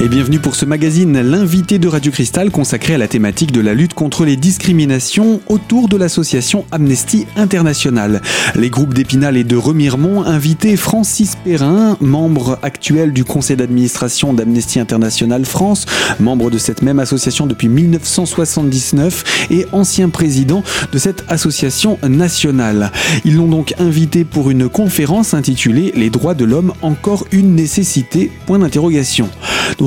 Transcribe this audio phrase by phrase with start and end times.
[0.00, 3.74] Et bienvenue pour ce magazine, l'invité de Radio Cristal consacré à la thématique de la
[3.74, 8.22] lutte contre les discriminations autour de l'association Amnesty International.
[8.54, 14.78] Les groupes d'Épinal et de Remiremont invités Francis Perrin, membre actuel du conseil d'administration d'Amnesty
[14.78, 15.84] International France,
[16.20, 22.92] membre de cette même association depuis 1979 et ancien président de cette association nationale.
[23.24, 28.30] Ils l'ont donc invité pour une conférence intitulée Les droits de l'homme encore une nécessité?
[28.46, 29.28] Point d'interrogation.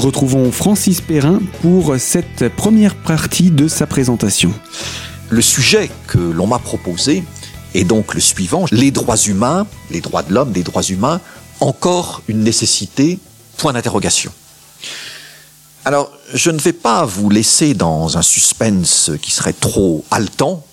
[0.01, 4.51] Retrouvons Francis Perrin pour cette première partie de sa présentation.
[5.29, 7.23] Le sujet que l'on m'a proposé
[7.75, 11.21] est donc le suivant, les droits humains, les droits de l'homme, les droits humains,
[11.59, 13.19] encore une nécessité,
[13.57, 14.31] point d'interrogation.
[15.85, 20.65] Alors, je ne vais pas vous laisser dans un suspense qui serait trop haletant.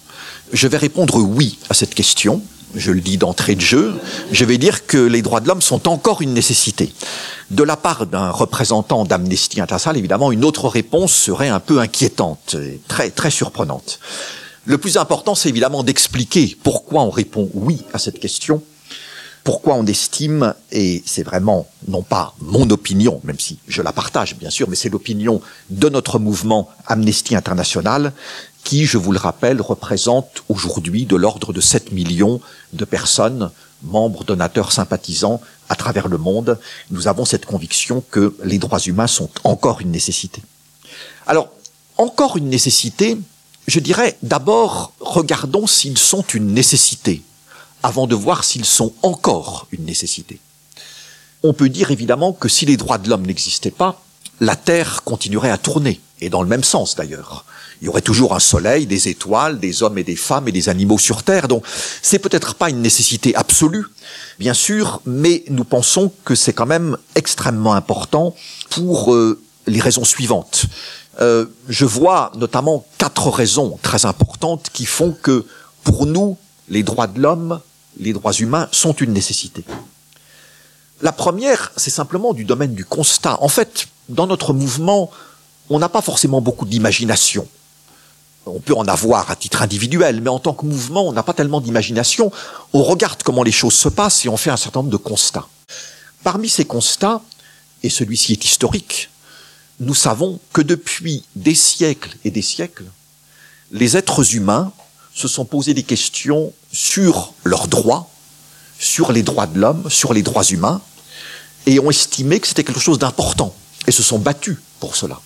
[0.54, 2.40] Je vais répondre oui à cette question.
[2.74, 3.95] Je le dis d'entrée de jeu.
[4.30, 6.93] Je vais dire que les droits de l'homme sont encore une nécessité.
[7.51, 12.56] De la part d'un représentant d'Amnesty International, évidemment, une autre réponse serait un peu inquiétante,
[12.60, 14.01] et très, très surprenante.
[14.66, 18.62] Le plus important, c'est évidemment d'expliquer pourquoi on répond oui à cette question,
[19.45, 24.37] pourquoi on estime, et c'est vraiment non pas mon opinion, même si je la partage
[24.37, 25.40] bien sûr, mais c'est l'opinion
[25.71, 28.12] de notre mouvement Amnesty International,
[28.69, 32.38] qui, je vous le rappelle, représente aujourd'hui de l'ordre de 7 millions
[32.74, 33.51] de personnes,
[33.83, 36.59] membres, donateurs, sympathisants à travers le monde.
[36.91, 40.43] Nous avons cette conviction que les droits humains sont encore une nécessité.
[41.27, 41.49] Alors,
[41.96, 43.16] encore une nécessité,
[43.66, 47.23] je dirais d'abord, regardons s'ils sont une nécessité,
[47.83, 50.41] avant de voir s'ils sont encore une nécessité.
[51.43, 54.02] On peut dire évidemment que si les droits de l'homme n'existaient pas,
[54.41, 57.45] la Terre continuerait à tourner, et dans le même sens d'ailleurs.
[57.80, 60.69] Il y aurait toujours un soleil, des étoiles, des hommes et des femmes et des
[60.69, 61.65] animaux sur Terre, donc
[62.02, 63.87] c'est peut-être pas une nécessité absolue,
[64.39, 68.34] bien sûr, mais nous pensons que c'est quand même extrêmement important
[68.71, 70.67] pour euh, les raisons suivantes.
[71.21, 75.45] Euh, je vois notamment quatre raisons très importantes qui font que
[75.84, 76.37] pour nous,
[76.69, 77.61] les droits de l'homme,
[77.99, 79.65] les droits humains sont une nécessité.
[81.01, 83.39] La première, c'est simplement du domaine du constat.
[83.41, 85.11] En fait, dans notre mouvement,
[85.71, 87.47] on n'a pas forcément beaucoup d'imagination.
[88.47, 91.34] On peut en avoir à titre individuel, mais en tant que mouvement, on n'a pas
[91.34, 92.33] tellement d'imagination.
[92.73, 95.47] On regarde comment les choses se passent et on fait un certain nombre de constats.
[96.25, 97.21] Parmi ces constats,
[97.83, 99.11] et celui-ci est historique,
[99.81, 102.87] nous savons que depuis des siècles et des siècles,
[103.71, 104.73] les êtres humains
[105.15, 108.09] se sont posés des questions sur leurs droits,
[108.78, 110.81] sur les droits de l'homme, sur les droits humains,
[111.67, 113.55] et ont estimé que c'était quelque chose d'important,
[113.87, 115.21] et se sont battus pour cela.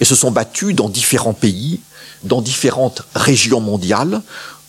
[0.00, 1.80] Et se sont battus dans différents pays,
[2.24, 4.22] dans différentes régions mondiales,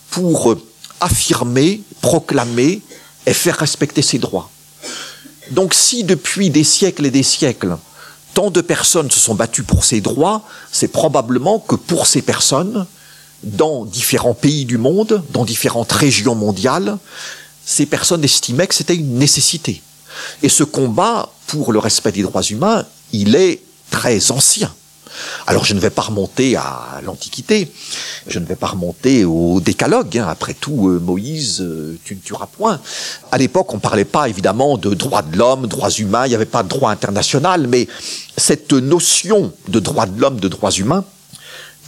[0.09, 0.55] pour
[0.99, 2.81] affirmer, proclamer
[3.25, 4.49] et faire respecter ces droits.
[5.51, 7.77] Donc si depuis des siècles et des siècles,
[8.33, 12.85] tant de personnes se sont battues pour ces droits, c'est probablement que pour ces personnes,
[13.43, 16.97] dans différents pays du monde, dans différentes régions mondiales,
[17.65, 19.81] ces personnes estimaient que c'était une nécessité.
[20.43, 24.73] Et ce combat pour le respect des droits humains, il est très ancien.
[25.47, 27.71] Alors je ne vais pas remonter à l'Antiquité,
[28.27, 30.27] je ne vais pas remonter au décalogue, hein.
[30.29, 32.79] après tout euh, Moïse, euh, tu ne tueras point.
[33.31, 36.35] À l'époque on ne parlait pas évidemment de droits de l'homme, droits humains, il n'y
[36.35, 37.87] avait pas de droit international, mais
[38.37, 41.03] cette notion de droits de l'homme, de droits humains,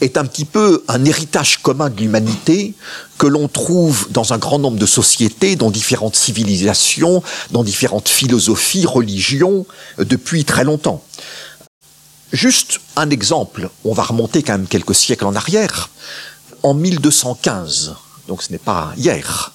[0.01, 2.73] est un petit peu un héritage commun de l'humanité
[3.17, 8.85] que l'on trouve dans un grand nombre de sociétés, dans différentes civilisations, dans différentes philosophies,
[8.85, 9.65] religions,
[9.99, 11.03] euh, depuis très longtemps.
[12.31, 15.89] Juste un exemple, on va remonter quand même quelques siècles en arrière.
[16.63, 17.95] En 1215,
[18.27, 19.51] donc ce n'est pas hier,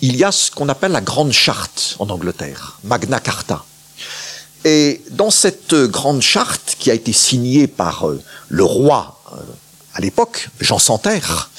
[0.00, 3.64] il y a ce qu'on appelle la Grande Charte en Angleterre, Magna Carta.
[4.64, 9.36] Et dans cette grande charte qui a été signée par euh, le roi euh,
[9.94, 11.50] à l'époque, Jean Santerre,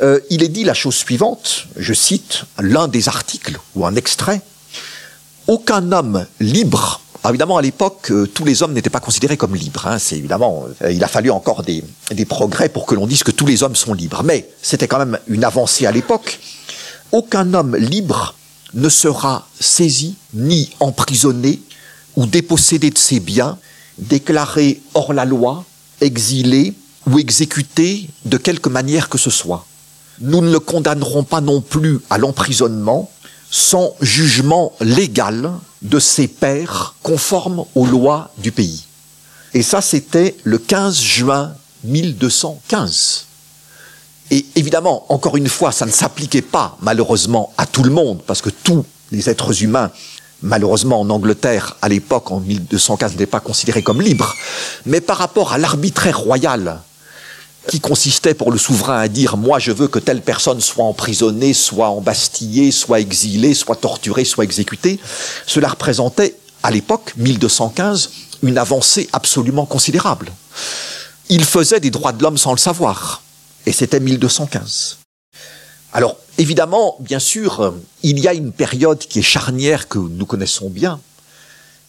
[0.00, 4.42] euh, il est dit la chose suivante, je cite l'un des articles ou un extrait,
[5.48, 9.54] Aucun homme libre alors évidemment, à l'époque, euh, tous les hommes n'étaient pas considérés comme
[9.54, 9.86] libres.
[9.86, 10.00] Hein.
[10.00, 13.30] C'est évidemment, euh, il a fallu encore des, des progrès pour que l'on dise que
[13.30, 14.24] tous les hommes sont libres.
[14.24, 16.40] Mais c'était quand même une avancée à l'époque.
[17.12, 18.34] Aucun homme libre
[18.74, 21.60] ne sera saisi ni emprisonné
[22.16, 23.56] ou dépossédé de ses biens,
[23.98, 25.64] déclaré hors la loi,
[26.00, 26.74] exilé
[27.08, 29.64] ou exécuté de quelque manière que ce soit.
[30.20, 33.10] Nous ne le condamnerons pas non plus à l'emprisonnement
[33.52, 35.52] sans jugement légal
[35.82, 38.86] de ses pairs conformes aux lois du pays.
[39.52, 41.52] Et ça, c'était le 15 juin
[41.84, 43.26] 1215.
[44.30, 48.40] Et évidemment, encore une fois, ça ne s'appliquait pas malheureusement à tout le monde, parce
[48.40, 49.90] que tous les êtres humains
[50.42, 54.34] malheureusement en Angleterre, à l'époque, en 1215, n'était pas considéré comme libre,
[54.86, 56.80] mais par rapport à l'arbitraire royal,
[57.68, 61.54] qui consistait pour le souverain à dire moi je veux que telle personne soit emprisonnée,
[61.54, 64.98] soit embastillée, soit exilée, soit torturée, soit exécutée,
[65.46, 68.10] cela représentait à l'époque 1215
[68.42, 70.32] une avancée absolument considérable.
[71.28, 73.22] Il faisait des droits de l'homme sans le savoir,
[73.66, 74.98] et c'était 1215.
[75.92, 77.70] Alors, évidemment, bien sûr, euh,
[78.02, 81.00] il y a une période qui est charnière que nous connaissons bien,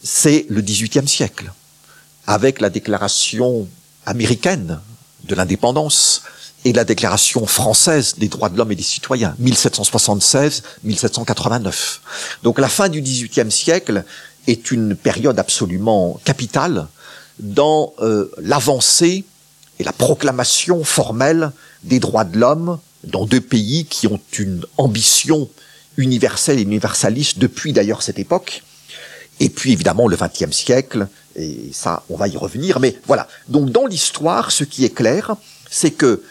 [0.02, 1.52] c'est le XVIIIe siècle,
[2.26, 3.66] avec la déclaration
[4.06, 4.80] américaine
[5.26, 6.22] de l'indépendance
[6.64, 11.98] et la déclaration française des droits de l'homme et des citoyens, 1776-1789.
[12.42, 14.04] Donc la fin du XVIIIe siècle
[14.46, 16.86] est une période absolument capitale
[17.38, 19.24] dans euh, l'avancée
[19.78, 25.50] et la proclamation formelle des droits de l'homme dans deux pays qui ont une ambition
[25.96, 28.62] universelle et universaliste depuis d'ailleurs cette époque.
[29.40, 32.80] Et puis évidemment le XXe siècle, et ça on va y revenir.
[32.80, 33.28] Mais voilà.
[33.48, 35.36] Donc dans l'histoire, ce qui est clair,
[35.70, 36.22] c'est que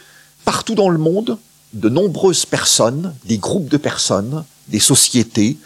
[0.46, 1.38] partout dans le monde,
[1.74, 5.58] de nombreuses personnes, des groupes de personnes, des sociétés,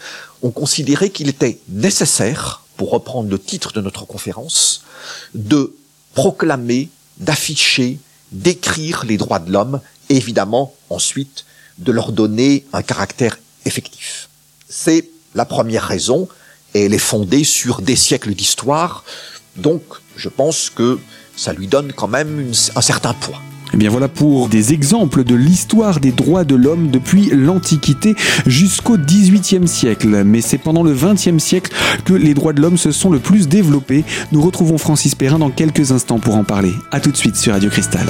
[0.42, 4.84] ont considéré qu'il était nécessaire, pour reprendre le titre de notre conférence,
[5.34, 5.74] de
[6.14, 6.88] proclamer,
[7.18, 7.98] d'afficher,
[8.32, 11.44] d'écrire les droits de l'homme évidemment ensuite
[11.78, 14.28] de leur donner un caractère effectif.
[14.68, 16.28] C'est la première raison
[16.74, 19.04] et elle est fondée sur des siècles d'histoire,
[19.56, 19.82] donc
[20.16, 20.98] je pense que
[21.36, 23.40] ça lui donne quand même un certain poids.
[23.68, 28.16] Et eh bien voilà pour des exemples de l'histoire des droits de l'homme depuis l'Antiquité
[28.46, 30.24] jusqu'au XVIIIe siècle.
[30.24, 31.70] Mais c'est pendant le XXe siècle
[32.06, 34.06] que les droits de l'homme se sont le plus développés.
[34.32, 36.72] Nous retrouvons Francis Perrin dans quelques instants pour en parler.
[36.92, 38.06] A tout de suite sur Radio Cristal.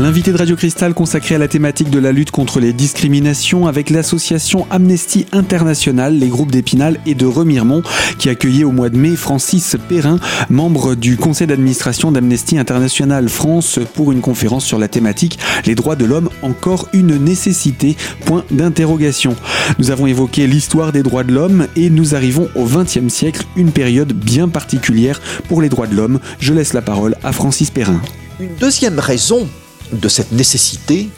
[0.00, 3.90] L'invité de Radio Cristal consacré à la thématique de la lutte contre les discriminations avec
[3.90, 7.82] l'association Amnesty International, les groupes d'Épinal et de Remiremont,
[8.18, 10.18] qui accueillait au mois de mai Francis Perrin,
[10.48, 15.96] membre du conseil d'administration d'Amnesty International France, pour une conférence sur la thématique Les droits
[15.96, 17.94] de l'homme, encore une nécessité
[18.24, 19.36] Point d'interrogation.
[19.78, 23.70] Nous avons évoqué l'histoire des droits de l'homme et nous arrivons au XXe siècle, une
[23.70, 26.20] période bien particulière pour les droits de l'homme.
[26.38, 28.00] Je laisse la parole à Francis Perrin.
[28.40, 29.46] Une deuxième raison
[29.92, 31.08] de cette nécessité,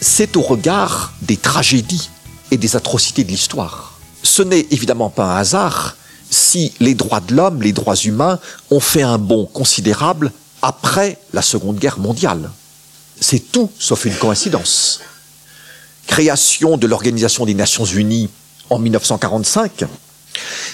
[0.00, 2.10] c'est au regard des tragédies
[2.50, 3.98] et des atrocités de l'histoire.
[4.22, 5.96] Ce n'est évidemment pas un hasard
[6.30, 8.38] si les droits de l'homme, les droits humains
[8.70, 12.50] ont fait un bond considérable après la Seconde Guerre mondiale.
[13.20, 15.00] C'est tout sauf une coïncidence.
[16.06, 18.28] Création de l'Organisation des Nations Unies
[18.70, 19.84] en 1945,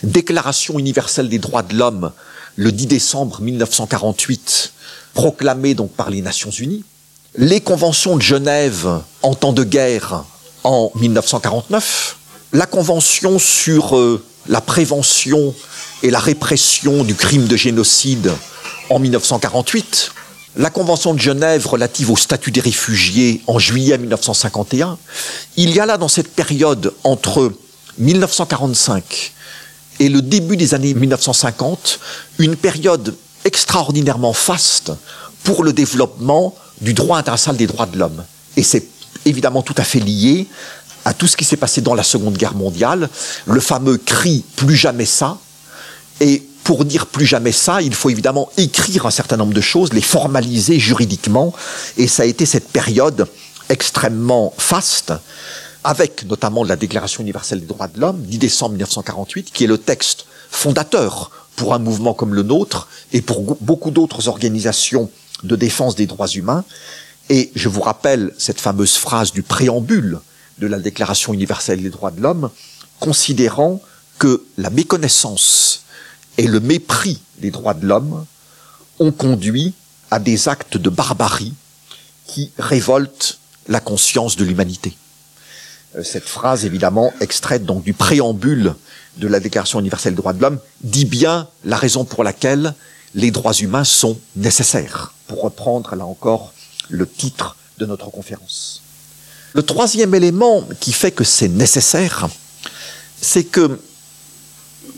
[0.03, 2.12] Déclaration universelle des droits de l'homme
[2.56, 4.73] le 10 décembre 1948,
[5.15, 6.85] proclamée donc par les Nations Unies,
[7.36, 10.25] les conventions de Genève en temps de guerre
[10.62, 12.16] en 1949,
[12.52, 15.54] la convention sur euh, la prévention
[16.02, 18.32] et la répression du crime de génocide
[18.88, 20.12] en 1948,
[20.56, 24.96] la convention de Genève relative au statut des réfugiés en juillet 1951,
[25.56, 27.53] il y a là dans cette période entre
[27.98, 29.32] 1945
[29.98, 31.98] et le début des années 1950
[32.38, 34.93] une période extraordinairement faste
[35.43, 38.24] pour le développement du droit international des droits de l'homme.
[38.56, 38.86] Et c'est
[39.24, 40.46] évidemment tout à fait lié
[41.04, 43.08] à tout ce qui s'est passé dans la Seconde Guerre mondiale,
[43.46, 45.38] le fameux cri plus jamais ça.
[46.20, 49.93] Et pour dire plus jamais ça, il faut évidemment écrire un certain nombre de choses,
[49.93, 51.52] les formaliser juridiquement.
[51.98, 53.26] Et ça a été cette période
[53.69, 55.12] extrêmement faste,
[55.82, 59.78] avec notamment la Déclaration universelle des droits de l'homme, 10 décembre 1948, qui est le
[59.78, 65.10] texte fondateur pour un mouvement comme le nôtre et pour beaucoup d'autres organisations
[65.44, 66.65] de défense des droits humains.
[67.31, 70.19] Et je vous rappelle cette fameuse phrase du préambule
[70.58, 72.51] de la Déclaration universelle des droits de l'homme,
[73.01, 73.81] considérant
[74.19, 75.84] que la méconnaissance
[76.39, 78.24] et le mépris des droits de l'homme
[78.98, 79.74] ont conduit
[80.10, 81.55] à des actes de barbarie
[82.27, 84.96] qui révoltent la conscience de l'humanité.
[85.96, 88.74] Euh, cette phrase, évidemment, extraite donc du préambule
[89.17, 92.74] de la Déclaration universelle des droits de l'homme, dit bien la raison pour laquelle
[93.15, 96.53] les droits humains sont nécessaires, pour reprendre là encore
[96.89, 98.83] le titre de notre conférence.
[99.55, 102.29] Le troisième élément qui fait que c'est nécessaire,
[103.21, 103.81] c'est que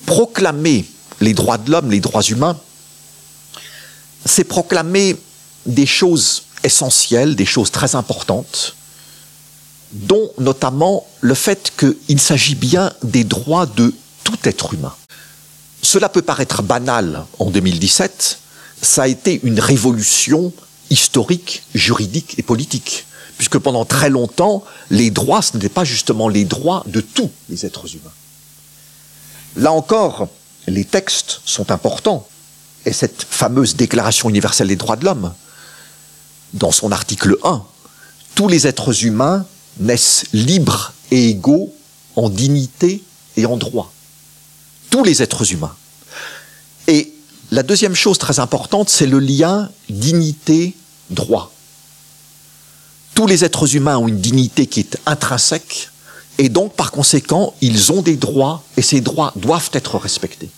[0.07, 0.87] proclamer
[1.21, 2.59] les droits de l'homme, les droits humains,
[4.25, 5.17] c'est proclamer
[5.67, 8.75] des choses essentielles, des choses très importantes,
[9.93, 13.95] dont notamment le fait qu'il s'agit bien des droits de
[14.25, 14.95] tout être humain.
[15.87, 18.41] Cela peut paraître banal en 2017,
[18.83, 20.53] ça a été une révolution
[20.91, 26.45] historique, juridique et politique, puisque pendant très longtemps, les droits, ce n'étaient pas justement les
[26.45, 28.11] droits de tous les êtres humains.
[29.55, 30.27] Là encore,
[30.67, 32.27] les textes sont importants,
[32.85, 35.35] et cette fameuse Déclaration universelle des droits de l'homme,
[36.53, 37.63] dans son article 1,
[38.35, 39.47] tous les êtres humains
[39.79, 41.73] naissent libres et égaux
[42.17, 43.05] en dignité
[43.37, 43.93] et en droit.
[44.91, 45.75] Tous les êtres humains.
[46.89, 47.13] Et
[47.51, 51.53] la deuxième chose très importante, c'est le lien dignité-droit.
[53.15, 55.91] Tous les êtres humains ont une dignité qui est intrinsèque,
[56.39, 60.51] et donc par conséquent, ils ont des droits, et ces droits doivent être respectés.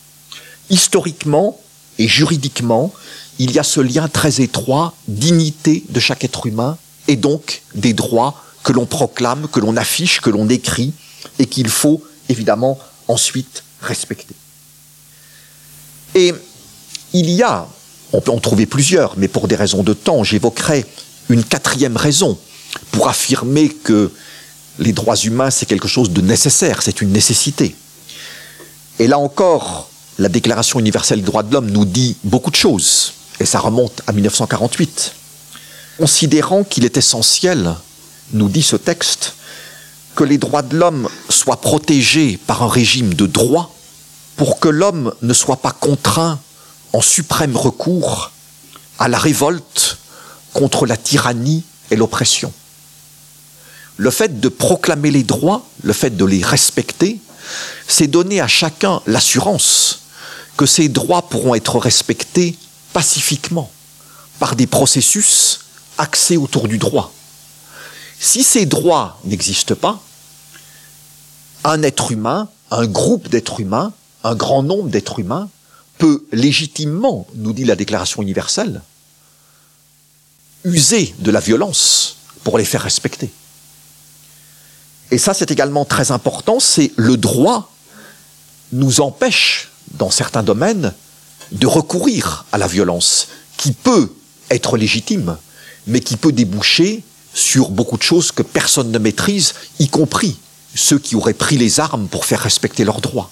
[0.70, 1.58] Historiquement
[1.99, 2.92] et juridiquement,
[3.38, 7.92] il y a ce lien très étroit, dignité de chaque être humain, et donc des
[7.92, 10.92] droits que l'on proclame, que l'on affiche, que l'on écrit,
[11.38, 14.35] et qu'il faut évidemment ensuite respecter.
[16.14, 16.35] Et
[17.12, 17.66] il y a,
[18.12, 20.85] on peut en trouver plusieurs, mais pour des raisons de temps, j'évoquerai
[21.28, 22.38] une quatrième raison
[22.92, 24.11] pour affirmer que
[24.78, 27.75] les droits humains, c'est quelque chose de nécessaire, c'est une nécessité.
[28.99, 33.12] Et là encore, la Déclaration universelle des droits de l'homme nous dit beaucoup de choses,
[33.40, 35.12] et ça remonte à 1948.
[35.99, 37.75] Considérant qu'il est essentiel,
[38.32, 39.35] nous dit ce texte,
[40.18, 43.72] que les droits de l'homme soient protégés par un régime de droit
[44.34, 46.40] pour que l'homme ne soit pas contraint
[46.92, 48.32] en suprême recours
[48.98, 49.98] à la révolte
[50.54, 52.52] contre la tyrannie et l'oppression.
[53.96, 57.20] Le fait de proclamer les droits, le fait de les respecter,
[57.87, 60.00] c'est donner à chacun l'assurance
[60.56, 62.58] que ces droits pourront être respectés
[62.92, 63.70] pacifiquement
[64.40, 65.60] par des processus
[65.96, 67.12] axés autour du droit.
[68.18, 70.02] Si ces droits n'existent pas,
[71.65, 73.93] un être humain, un groupe d'êtres humains,
[74.25, 75.49] un grand nombre d'êtres humains
[75.99, 78.83] peut légitimement, nous dit la Déclaration universelle,
[80.65, 83.31] user de la violence pour les faire respecter.
[85.11, 87.73] Et ça, c'est également très important, c'est le droit
[88.73, 90.93] nous empêche, dans certains domaines,
[91.53, 94.15] de recourir à la violence, qui peut
[94.50, 95.38] être légitime,
[95.87, 100.38] mais qui peut déboucher sur beaucoup de choses que personne ne maîtrise, y compris
[100.78, 103.30] ceux qui auraient pris les armes pour faire respecter leurs droits.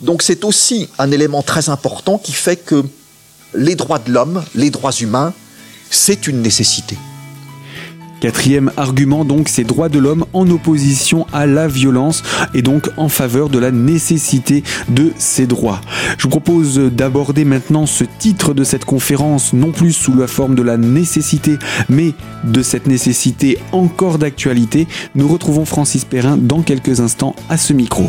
[0.00, 2.84] Donc c'est aussi un élément très important qui fait que
[3.54, 5.32] les droits de l'homme, les droits humains,
[5.90, 6.96] c'est une nécessité.
[8.22, 12.22] Quatrième argument donc, ces droits de l'homme en opposition à la violence
[12.54, 15.80] et donc en faveur de la nécessité de ces droits.
[16.18, 20.54] Je vous propose d'aborder maintenant ce titre de cette conférence non plus sous la forme
[20.54, 22.14] de la nécessité mais
[22.44, 24.86] de cette nécessité encore d'actualité.
[25.16, 28.08] Nous retrouvons Francis Perrin dans quelques instants à ce micro.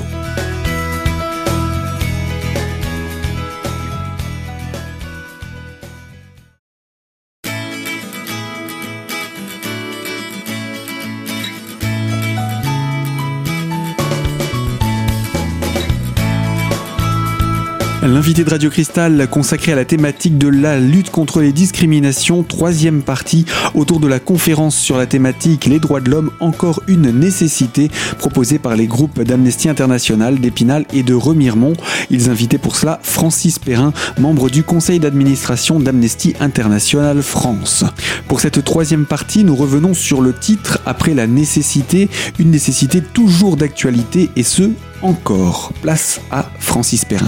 [18.24, 23.02] L'invité de Radio Cristal consacré à la thématique de la lutte contre les discriminations, troisième
[23.02, 23.44] partie
[23.76, 28.60] autour de la conférence sur la thématique Les droits de l'homme, encore une nécessité proposée
[28.60, 31.74] par les groupes d'Amnesty International, d'Épinal et de Remiremont.
[32.10, 37.84] Ils invitaient pour cela Francis Perrin, membre du conseil d'administration d'Amnesty International France.
[38.30, 42.08] Pour cette troisième partie, nous revenons sur le titre après la nécessité,
[42.40, 45.74] une nécessité toujours d'actualité et ce, encore.
[45.82, 47.28] Place à Francis Perrin.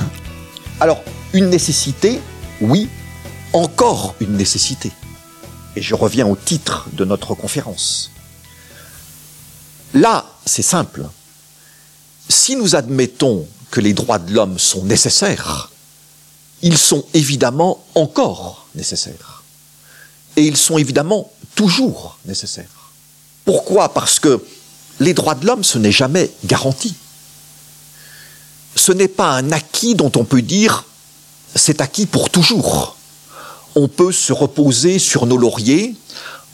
[0.85, 2.21] Alors, une nécessité,
[2.61, 2.87] oui,
[3.53, 4.91] encore une nécessité.
[5.75, 8.11] Et je reviens au titre de notre conférence.
[9.95, 11.07] Là, c'est simple.
[12.29, 15.71] Si nous admettons que les droits de l'homme sont nécessaires,
[16.61, 19.41] ils sont évidemment encore nécessaires.
[20.37, 22.91] Et ils sont évidemment toujours nécessaires.
[23.43, 23.91] Pourquoi?
[23.91, 24.39] Parce que
[24.99, 26.93] les droits de l'homme, ce n'est jamais garanti
[28.85, 30.83] ce n'est pas un acquis dont on peut dire
[31.55, 32.95] c'est acquis pour toujours.
[33.73, 35.95] On peut se reposer sur nos lauriers,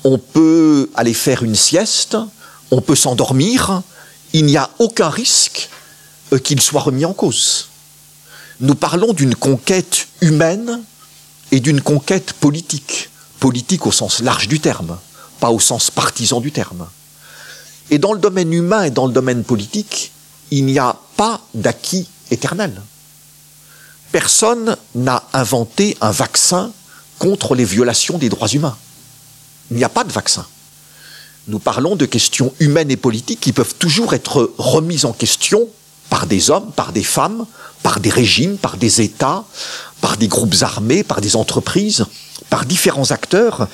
[0.06, 2.16] on peut aller faire une sieste,
[2.72, 3.82] on peut s'endormir,
[4.32, 5.70] il n'y a aucun risque
[6.32, 7.68] euh, qu'il soit remis en cause.
[8.62, 10.82] Nous parlons d'une conquête humaine
[11.52, 13.10] et d'une conquête politique,
[13.42, 14.98] politique au sens large du terme,
[15.42, 16.88] pas au sens partisan du terme.
[17.90, 20.14] Et dans le domaine humain et dans le domaine politique,
[20.50, 22.82] il n'y a pas d'acquis éternel.
[24.12, 26.72] Personne n'a inventé un vaccin
[27.20, 28.76] contre les violations des droits humains.
[29.70, 30.46] Il n'y a pas de vaccin.
[31.48, 35.68] Nous parlons de questions humaines et politiques qui peuvent toujours être remises en question
[36.10, 37.46] par des hommes, par des femmes,
[37.84, 39.46] par des régimes, par des États,
[40.02, 42.06] par des groupes armés, par des entreprises,
[42.50, 43.68] par différents acteurs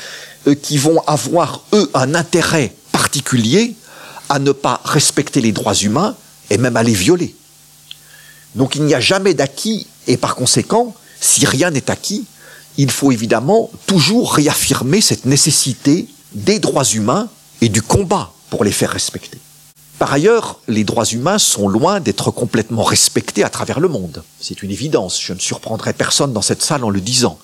[0.48, 3.76] euh, qui vont avoir, eux, un intérêt particulier
[4.30, 6.16] à ne pas respecter les droits humains
[6.50, 7.36] et même à les violer.
[8.58, 12.26] Donc il n'y a jamais d'acquis et par conséquent, si rien n'est acquis,
[12.78, 17.30] il faut évidemment toujours réaffirmer cette nécessité des droits humains
[17.62, 19.38] et du combat pour les faire respecter.
[20.00, 24.24] Par ailleurs, les droits humains sont loin d'être complètement respectés à travers le monde.
[24.40, 27.38] C'est une évidence, je ne surprendrai personne dans cette salle en le disant.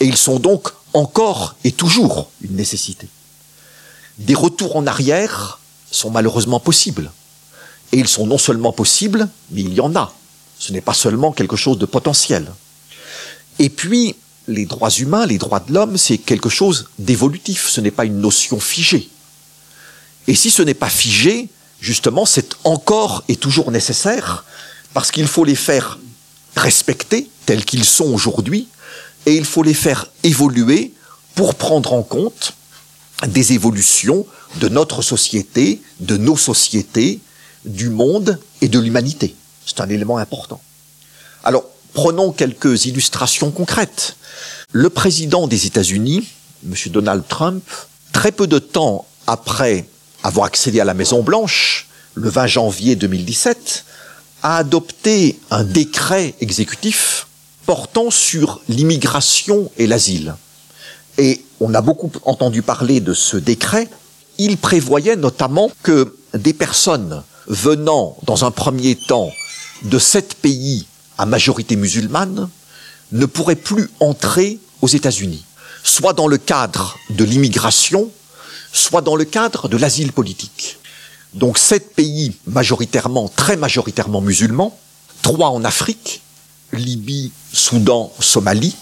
[0.00, 3.08] Et ils sont donc encore et toujours une nécessité.
[4.18, 7.10] Des retours en arrière sont malheureusement possibles.
[7.92, 10.12] Et ils sont non seulement possibles, mais il y en a.
[10.58, 12.50] Ce n'est pas seulement quelque chose de potentiel.
[13.58, 14.16] Et puis,
[14.48, 18.20] les droits humains, les droits de l'homme, c'est quelque chose d'évolutif, ce n'est pas une
[18.20, 19.08] notion figée.
[20.26, 21.48] Et si ce n'est pas figé,
[21.80, 24.44] justement, c'est encore et toujours nécessaire,
[24.92, 25.98] parce qu'il faut les faire
[26.56, 28.68] respecter tels qu'ils sont aujourd'hui,
[29.26, 30.92] et il faut les faire évoluer
[31.34, 32.54] pour prendre en compte
[33.26, 34.26] des évolutions
[34.60, 37.20] de notre société, de nos sociétés,
[37.64, 39.34] du monde et de l'humanité.
[39.66, 40.60] C'est un élément important.
[41.42, 44.16] Alors, prenons quelques illustrations concrètes.
[44.72, 46.26] Le président des États-Unis,
[46.66, 46.74] M.
[46.86, 47.62] Donald Trump,
[48.12, 49.86] très peu de temps après
[50.22, 53.84] avoir accédé à la Maison Blanche, le 20 janvier 2017,
[54.42, 57.26] a adopté un décret exécutif
[57.66, 60.34] portant sur l'immigration et l'asile.
[61.18, 63.88] Et on a beaucoup entendu parler de ce décret.
[64.38, 69.30] Il prévoyait notamment que des personnes venant dans un premier temps
[69.84, 70.86] de sept pays
[71.18, 72.48] à majorité musulmane
[73.12, 75.44] ne pourraient plus entrer aux États-Unis,
[75.82, 78.10] soit dans le cadre de l'immigration,
[78.72, 80.78] soit dans le cadre de l'asile politique.
[81.34, 84.78] Donc sept pays majoritairement, très majoritairement musulmans,
[85.22, 86.22] trois en Afrique,
[86.72, 88.74] Libye, Soudan, Somalie,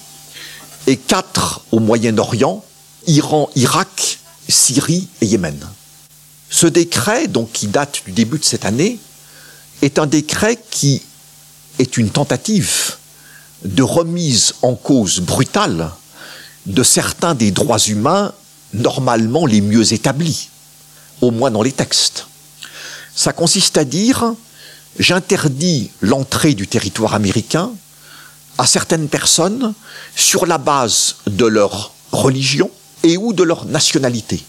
[0.86, 2.64] et quatre au Moyen-Orient,
[3.06, 5.58] Iran, Irak, Syrie et Yémen.
[6.50, 8.98] Ce décret, donc qui date du début de cette année,
[9.82, 11.02] est un décret qui
[11.78, 12.96] est une tentative
[13.64, 15.90] de remise en cause brutale
[16.66, 18.32] de certains des droits humains
[18.72, 20.48] normalement les mieux établis,
[21.20, 22.26] au moins dans les textes.
[23.14, 24.34] Ça consiste à dire
[24.98, 27.70] j'interdis l'entrée du territoire américain
[28.58, 29.74] à certaines personnes
[30.14, 32.70] sur la base de leur religion
[33.02, 34.44] et ou de leur nationalité.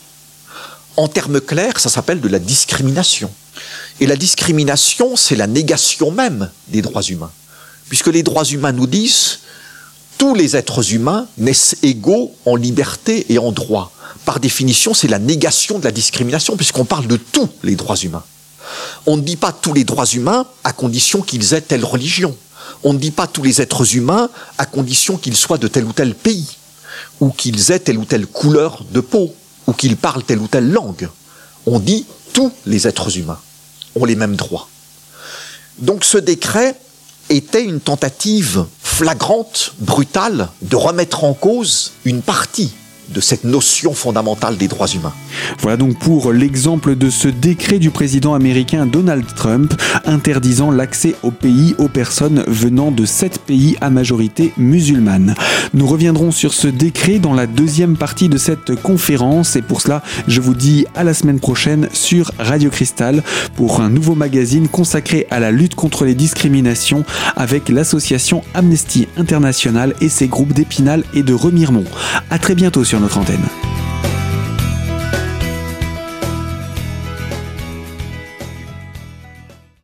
[0.96, 3.32] En termes clairs, ça s'appelle de la discrimination.
[4.00, 7.32] Et la discrimination, c'est la négation même des droits humains.
[7.90, 9.40] Puisque les droits humains nous disent
[10.18, 13.92] tous les êtres humains naissent égaux en liberté et en droit.
[14.26, 18.24] Par définition, c'est la négation de la discrimination, puisqu'on parle de tous les droits humains.
[19.06, 22.36] On ne dit pas tous les droits humains à condition qu'ils aient telle religion.
[22.84, 25.94] On ne dit pas tous les êtres humains à condition qu'ils soient de tel ou
[25.94, 26.48] tel pays,
[27.20, 29.34] ou qu'ils aient telle ou telle couleur de peau,
[29.68, 31.10] ou qu'ils parlent telle ou telle langue.
[31.66, 33.40] On dit tous les êtres humains
[33.96, 34.68] ont les mêmes droits.
[35.80, 36.76] Donc ce décret
[37.30, 42.74] était une tentative flagrante, brutale, de remettre en cause une partie
[43.10, 45.14] de cette notion fondamentale des droits humains.
[45.60, 49.74] Voilà donc pour l'exemple de ce décret du président américain Donald Trump
[50.06, 55.36] interdisant l'accès au pays aux personnes venant de sept pays à majorité musulmane.
[55.74, 60.02] Nous reviendrons sur ce décret dans la deuxième partie de cette conférence et pour cela
[60.28, 63.24] je vous dis à la semaine prochaine sur Radio Cristal
[63.56, 67.04] pour un nouveau magazine consacré à la lutte contre les discriminations
[67.36, 71.86] avec l'association Amnesty International et ses groupes d'Épinal et de Remiremont.
[72.30, 73.50] À très bientôt sur notre antenne.